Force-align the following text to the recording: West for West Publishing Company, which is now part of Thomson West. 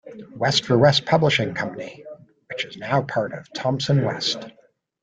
West 0.35 0.65
for 0.65 0.75
West 0.79 1.05
Publishing 1.05 1.53
Company, 1.53 2.03
which 2.49 2.65
is 2.65 2.75
now 2.75 3.03
part 3.03 3.33
of 3.33 3.45
Thomson 3.53 4.03
West. 4.03 4.45